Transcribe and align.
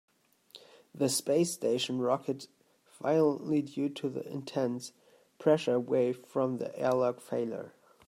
The 0.95 1.09
space 1.09 1.53
station 1.53 1.99
rocked 1.99 2.47
violently 2.99 3.61
due 3.61 3.89
to 3.89 4.09
the 4.09 4.27
intense 4.27 4.93
pressure 5.37 5.79
wave 5.79 6.25
from 6.25 6.57
the 6.57 6.75
airlock 6.75 7.19
failure. 7.21 7.75